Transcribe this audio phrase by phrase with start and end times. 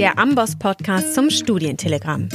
[0.00, 2.30] der Amboss Podcast zum Studientelegramm.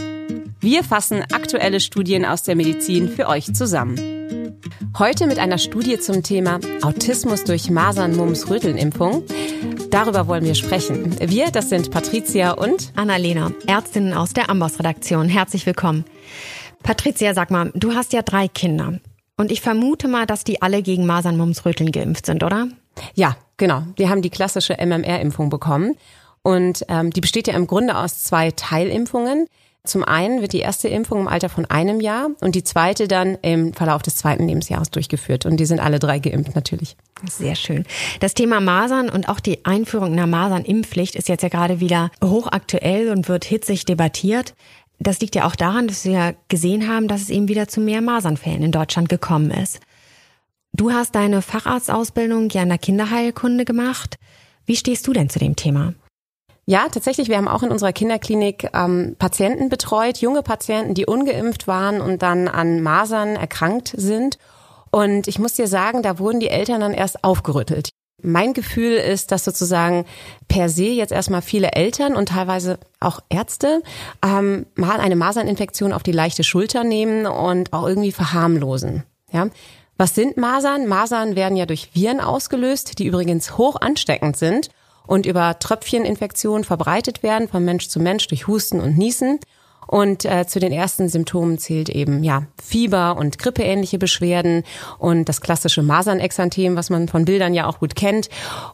[0.60, 4.60] Wir fassen aktuelle Studien aus der Medizin für euch zusammen.
[5.00, 9.24] Heute mit einer Studie zum Thema Autismus durch Masern-Mumps-Röteln-Impfung.
[9.90, 11.16] Darüber wollen wir sprechen.
[11.20, 15.28] Wir, das sind Patricia und Annalena, Ärztinnen aus der Amboss-Redaktion.
[15.28, 16.06] Herzlich willkommen.
[16.84, 19.00] Patricia, sag mal, du hast ja drei Kinder.
[19.38, 22.68] Und ich vermute mal, dass die alle gegen Masern-Mumps-Röteln geimpft sind, oder?
[23.16, 23.82] Ja, genau.
[23.98, 25.96] Die haben die klassische MMR-Impfung bekommen.
[26.46, 29.48] Und ähm, die besteht ja im Grunde aus zwei Teilimpfungen.
[29.84, 33.36] Zum einen wird die erste Impfung im Alter von einem Jahr und die zweite dann
[33.42, 35.48] im Verlauf des zweiten Lebensjahres durchgeführt.
[35.48, 36.98] Und die sind alle drei geimpft natürlich.
[37.28, 37.84] Sehr schön.
[38.20, 43.10] Das Thema Masern und auch die Einführung einer Masernimpfpflicht ist jetzt ja gerade wieder hochaktuell
[43.10, 44.54] und wird hitzig debattiert.
[45.00, 48.02] Das liegt ja auch daran, dass wir gesehen haben, dass es eben wieder zu mehr
[48.02, 49.80] Masernfällen in Deutschland gekommen ist.
[50.74, 54.20] Du hast deine Facharztausbildung ja in der Kinderheilkunde gemacht.
[54.68, 55.96] Wie stehst du denn zu dem Thema?
[56.68, 57.30] Ja, tatsächlich.
[57.30, 62.24] Wir haben auch in unserer Kinderklinik ähm, Patienten betreut, junge Patienten, die ungeimpft waren und
[62.24, 64.40] dann an Masern erkrankt sind.
[64.90, 67.90] Und ich muss dir sagen, da wurden die Eltern dann erst aufgerüttelt.
[68.24, 70.06] Mein Gefühl ist, dass sozusagen
[70.48, 73.84] per se jetzt erstmal viele Eltern und teilweise auch Ärzte
[74.26, 79.04] ähm, mal eine Maserninfektion auf die leichte Schulter nehmen und auch irgendwie verharmlosen.
[79.32, 79.50] Ja.
[79.98, 80.88] Was sind Masern?
[80.88, 84.70] Masern werden ja durch Viren ausgelöst, die übrigens hoch ansteckend sind
[85.08, 89.40] und über Tröpfcheninfektionen verbreitet werden von Mensch zu Mensch durch Husten und Niesen.
[89.88, 94.64] Und äh, zu den ersten Symptomen zählt eben ja Fieber und grippeähnliche Beschwerden
[94.98, 98.30] und das klassische Masernexanthem, was man von Bildern ja auch gut kennt.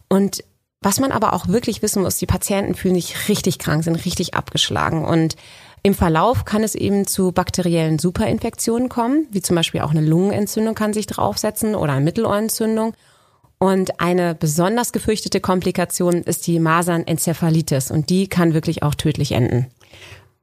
[0.07, 0.43] Und
[0.81, 4.33] was man aber auch wirklich wissen muss, die Patienten fühlen sich richtig krank, sind richtig
[4.33, 5.35] abgeschlagen und
[5.83, 10.75] im Verlauf kann es eben zu bakteriellen Superinfektionen kommen, wie zum Beispiel auch eine Lungenentzündung
[10.75, 12.93] kann sich draufsetzen oder eine Mittelohrentzündung.
[13.61, 19.67] Und eine besonders gefürchtete Komplikation ist die Masernenzephalitis und die kann wirklich auch tödlich enden.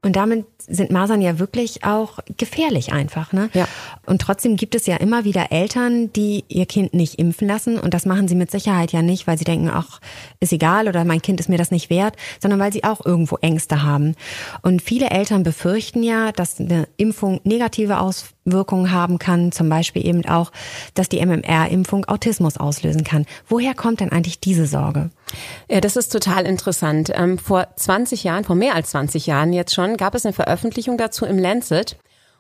[0.02, 3.50] Und damit sind Masern ja wirklich auch gefährlich einfach, ne?
[3.54, 3.66] Ja.
[4.06, 7.80] Und trotzdem gibt es ja immer wieder Eltern, die ihr Kind nicht impfen lassen.
[7.80, 9.98] Und das machen sie mit Sicherheit ja nicht, weil sie denken, ach,
[10.38, 13.38] ist egal oder mein Kind ist mir das nicht wert, sondern weil sie auch irgendwo
[13.38, 14.14] Ängste haben.
[14.62, 19.52] Und viele Eltern befürchten ja, dass eine Impfung negative Auswirkungen haben kann.
[19.52, 20.52] Zum Beispiel eben auch,
[20.94, 23.26] dass die MMR-Impfung Autismus auslösen kann.
[23.46, 25.10] Woher kommt denn eigentlich diese Sorge?
[25.68, 27.10] Ja, das ist total interessant.
[27.14, 30.98] Ähm, vor 20 Jahren, vor mehr als 20 Jahren jetzt schon, gab es eine Veröffentlichung
[30.98, 31.96] dazu im Lancet.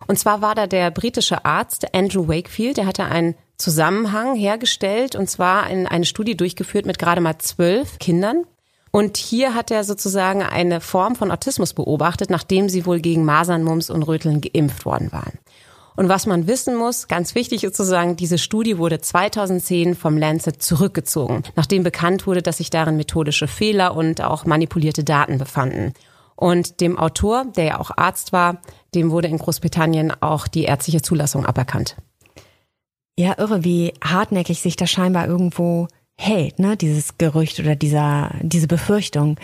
[0.06, 5.28] Und zwar war da der britische Arzt Andrew Wakefield, der hatte einen Zusammenhang hergestellt und
[5.28, 8.44] zwar in eine Studie durchgeführt mit gerade mal zwölf Kindern.
[8.90, 13.62] Und hier hat er sozusagen eine Form von Autismus beobachtet, nachdem sie wohl gegen Masern,
[13.62, 15.38] Mumps und Röteln geimpft worden waren.
[15.98, 20.16] Und was man wissen muss, ganz wichtig ist zu sagen, diese Studie wurde 2010 vom
[20.16, 25.94] Lancet zurückgezogen, nachdem bekannt wurde, dass sich darin methodische Fehler und auch manipulierte Daten befanden.
[26.36, 28.62] Und dem Autor, der ja auch Arzt war,
[28.94, 31.96] dem wurde in Großbritannien auch die ärztliche Zulassung aberkannt.
[33.16, 35.88] Ja, irre, wie hartnäckig sich das scheinbar irgendwo
[36.20, 39.38] hält, ne, dieses Gerücht oder dieser, diese Befürchtung.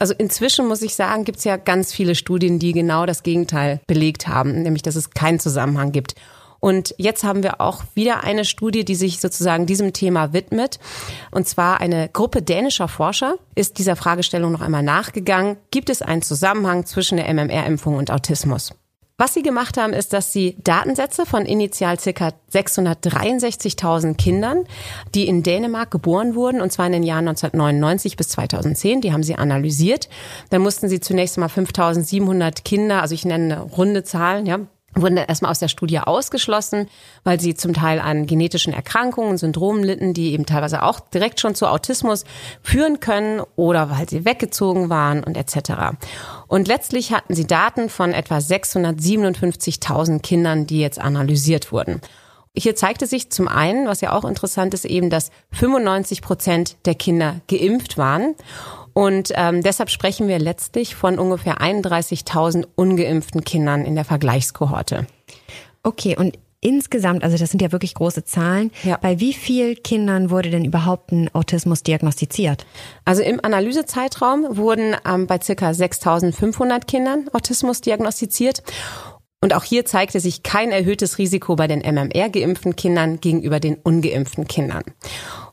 [0.00, 3.80] Also inzwischen muss ich sagen, gibt es ja ganz viele Studien, die genau das Gegenteil
[3.86, 6.16] belegt haben, nämlich dass es keinen Zusammenhang gibt.
[6.58, 10.80] Und jetzt haben wir auch wieder eine Studie, die sich sozusagen diesem Thema widmet.
[11.30, 15.58] Und zwar eine Gruppe dänischer Forscher ist dieser Fragestellung noch einmal nachgegangen.
[15.70, 18.72] Gibt es einen Zusammenhang zwischen der MMR-Impfung und Autismus?
[19.18, 24.64] Was sie gemacht haben, ist, dass sie Datensätze von initial circa 663.000 Kindern,
[25.14, 29.22] die in Dänemark geboren wurden, und zwar in den Jahren 1999 bis 2010, die haben
[29.22, 30.10] sie analysiert.
[30.50, 34.58] Dann mussten sie zunächst mal 5.700 Kinder, also ich nenne runde Zahlen, ja,
[34.94, 36.88] wurden erstmal aus der Studie ausgeschlossen,
[37.24, 41.54] weil sie zum Teil an genetischen Erkrankungen, Syndromen litten, die eben teilweise auch direkt schon
[41.54, 42.24] zu Autismus
[42.62, 45.96] führen können oder weil sie weggezogen waren und etc.
[46.48, 52.00] Und letztlich hatten sie Daten von etwa 657.000 Kindern, die jetzt analysiert wurden.
[52.56, 56.94] Hier zeigte sich zum einen, was ja auch interessant ist, eben, dass 95 Prozent der
[56.94, 58.34] Kinder geimpft waren.
[58.94, 65.06] Und ähm, deshalb sprechen wir letztlich von ungefähr 31.000 ungeimpften Kindern in der Vergleichskohorte.
[65.82, 68.96] Okay, und insgesamt, also das sind ja wirklich große Zahlen, ja.
[68.96, 72.66] bei wie vielen Kindern wurde denn überhaupt ein Autismus diagnostiziert?
[73.04, 78.64] Also im Analysezeitraum wurden ähm, bei circa 6.500 Kindern Autismus diagnostiziert.
[79.40, 84.48] Und auch hier zeigte sich kein erhöhtes Risiko bei den MMR-geimpften Kindern gegenüber den ungeimpften
[84.48, 84.82] Kindern.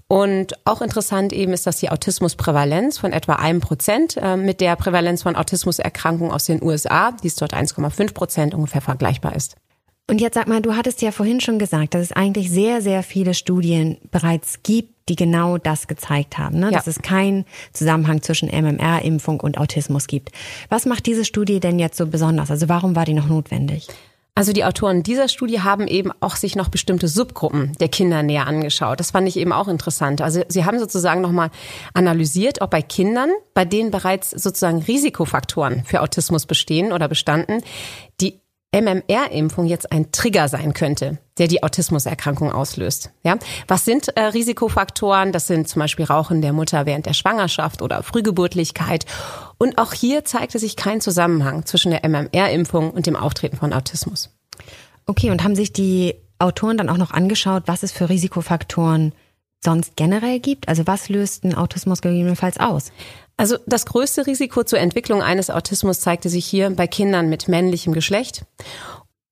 [0.07, 4.75] Und auch interessant eben ist, dass die Autismusprävalenz von etwa einem Prozent äh, mit der
[4.77, 9.57] Prävalenz von Autismuserkrankungen aus den USA, die ist dort 1,5 Prozent ungefähr vergleichbar ist.
[10.10, 13.04] Und jetzt sag mal, du hattest ja vorhin schon gesagt, dass es eigentlich sehr, sehr
[13.04, 16.68] viele Studien bereits gibt, die genau das gezeigt haben, ne?
[16.68, 16.72] Ja.
[16.72, 20.32] dass es keinen Zusammenhang zwischen MMR-Impfung und Autismus gibt.
[20.70, 22.52] Was macht diese Studie denn jetzt so besonders?
[22.52, 23.88] Also warum war die noch notwendig?
[24.36, 28.48] Also die Autoren dieser Studie haben eben auch sich noch bestimmte Subgruppen der Kinder näher
[28.48, 29.00] angeschaut.
[29.00, 30.22] Das fand ich eben auch interessant.
[30.22, 31.52] Also sie haben sozusagen nochmal
[31.94, 37.62] analysiert, ob bei Kindern, bei denen bereits sozusagen Risikofaktoren für Autismus bestehen oder bestanden,
[38.22, 38.40] die
[38.74, 43.12] MMR-Impfung jetzt ein Trigger sein könnte, der die Autismuserkrankung auslöst.
[43.24, 43.38] Ja,
[43.68, 45.31] was sind äh, Risikofaktoren?
[45.31, 49.06] Das sind zum Beispiel Rauchen der Mutter während der Schwangerschaft oder Frühgeburtlichkeit.
[49.58, 54.31] Und auch hier zeigte sich kein Zusammenhang zwischen der MMR-Impfung und dem Auftreten von Autismus.
[55.06, 59.14] Okay, und haben sich die Autoren dann auch noch angeschaut, was es für Risikofaktoren
[59.63, 60.68] sonst generell gibt?
[60.68, 62.92] Also was löst ein Autismus gegebenenfalls aus?
[63.38, 67.94] Also das größte Risiko zur Entwicklung eines Autismus zeigte sich hier bei Kindern mit männlichem
[67.94, 68.45] Geschlecht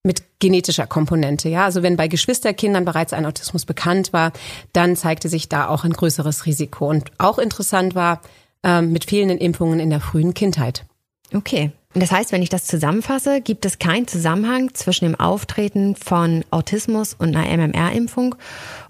[0.04, 1.50] mit genetischer Komponente.
[1.50, 4.31] Ja, also wenn bei Geschwisterkindern bereits ein Autismus bekannt war,
[4.74, 6.89] dann zeigte sich da auch ein größeres Risiko.
[6.89, 8.22] Und auch interessant war
[8.63, 10.86] ähm, mit fehlenden Impfungen in der frühen Kindheit.
[11.34, 11.72] Okay.
[11.94, 16.45] Und das heißt, wenn ich das zusammenfasse, gibt es keinen Zusammenhang zwischen dem Auftreten von
[16.50, 18.36] Autismus und einer MMR-Impfung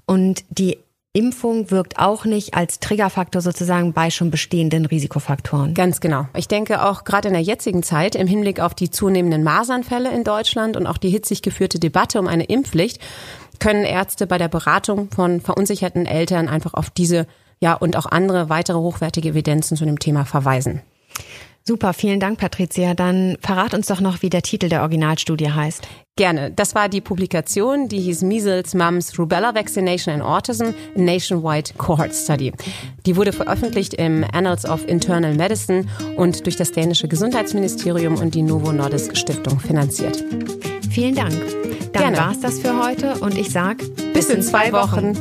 [0.06, 0.78] und die
[1.14, 5.74] Impfung wirkt auch nicht als Triggerfaktor sozusagen bei schon bestehenden Risikofaktoren.
[5.74, 6.28] Ganz genau.
[6.38, 10.24] Ich denke auch gerade in der jetzigen Zeit im Hinblick auf die zunehmenden Masernfälle in
[10.24, 13.00] Deutschland und auch die hitzig geführte Debatte um eine Impfpflicht
[13.60, 17.28] können Ärzte bei der Beratung von verunsicherten Eltern einfach auf diese
[17.60, 20.82] ja und auch andere weitere hochwertige Evidenzen zu dem Thema verweisen.
[21.64, 22.96] Super, vielen Dank, Patricia.
[22.96, 25.88] Dann verrat uns doch noch, wie der Titel der Originalstudie heißt.
[26.16, 26.52] Gerne.
[26.52, 32.14] Das war die Publikation, die hieß Measles, Mumps, Rubella Vaccination and Autism, a Nationwide Cohort
[32.14, 32.52] Study.
[33.06, 35.86] Die wurde veröffentlicht im Annals of Internal Medicine
[36.18, 40.24] und durch das dänische Gesundheitsministerium und die Novo Nordisk Stiftung finanziert.
[40.90, 41.34] Vielen Dank.
[41.94, 42.18] Dann Gerne.
[42.18, 43.78] war's das für heute und ich sag
[44.14, 45.16] Bis in zwei Wochen.